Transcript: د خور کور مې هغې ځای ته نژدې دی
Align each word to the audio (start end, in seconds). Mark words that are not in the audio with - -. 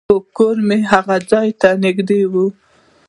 د 0.03 0.03
خور 0.09 0.23
کور 0.37 0.55
مې 0.67 0.77
هغې 0.91 1.17
ځای 1.31 1.49
ته 1.61 1.69
نژدې 1.83 2.21
دی 2.33 2.43